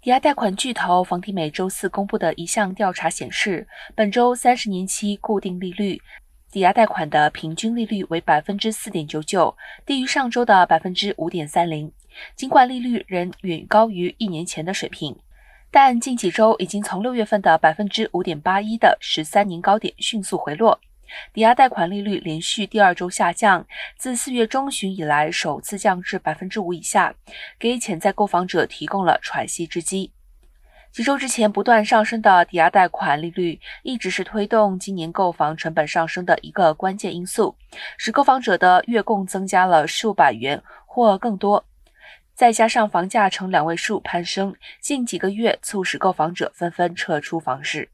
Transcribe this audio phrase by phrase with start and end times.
[0.00, 3.66] 抵押贷款巨头房地美周四公布的一项调查显示，
[3.96, 6.00] 本周三十年期固定利率
[6.52, 11.92] 抵押贷款的平均利率为百分之四点九九，低于上周的百分之五点三零。
[12.36, 15.16] 尽管利率仍远高于一年前的水平，
[15.68, 20.80] 但近几周已经从六月份的百分之五点八一的十三年高点迅速回落。
[21.32, 23.66] 抵押贷款利率连续第二周下降，
[23.96, 27.14] 自四月中旬以来首次降至百分之五以下，
[27.58, 30.12] 给潜在购房者提供了喘息之机。
[30.90, 37.54] 几周之前不断上升的抵押贷款利率，一直是推动今年购房成本上升的一个关键因素，
[37.98, 41.64] 使购房者的月供增加了数百元或更多。
[42.34, 47.90] 再加上房价呈两位数攀升，近几个月促使购房者纷纷撤出房市。